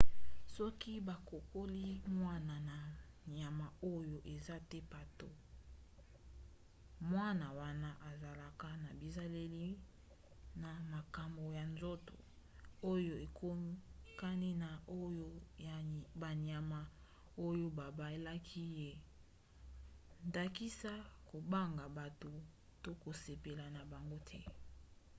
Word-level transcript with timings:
soki 0.55 0.93
bakokoli 1.07 1.85
mwana 2.17 2.55
na 2.69 2.77
banyama 3.23 3.67
oyo 3.95 4.17
eza 4.35 4.55
te 4.69 4.79
bato 4.91 5.29
mwana 7.09 7.47
wana 7.59 7.89
azalaka 8.09 8.69
na 8.83 8.89
bizaleli 8.99 9.69
na 10.61 10.71
makambo 10.93 11.43
ya 11.57 11.63
nzoto 11.73 12.15
oyo 12.93 13.13
ekokani 13.25 14.49
na 14.63 14.69
oyo 15.03 15.29
ya 15.67 15.75
banyama 16.21 16.79
oyo 17.47 17.67
babaelaki 17.79 18.63
ye 18.79 18.91
na 18.97 19.03
ndakisa 20.27 20.93
kobanga 21.29 21.83
bato 21.99 22.31
to 22.83 22.91
kosepela 23.01 23.65
na 23.75 23.81
bango 23.91 24.19
te 24.29 24.39